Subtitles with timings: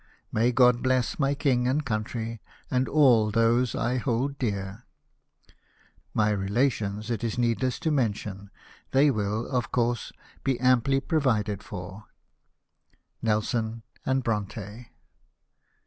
[0.31, 4.87] May God bless my King and country, and all those I hold dear!
[6.11, 8.49] My relations it is needless to mention:
[8.93, 10.11] they will, of course,
[10.43, 12.05] be amply provided for.
[13.21, 14.87] "Nelson and Bronte."